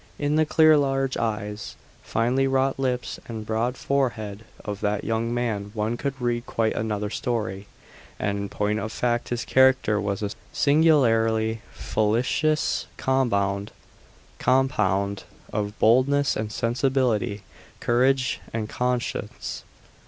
[0.17, 5.69] In the clear large eyes, finely wrought lips, and broad forehead of that young man
[5.75, 7.67] one could read quite another story,
[8.17, 13.69] and in point of fact his character was a singularly felicitous compound
[15.53, 17.43] of boldness and sensibility,
[17.79, 19.63] courage and conscience.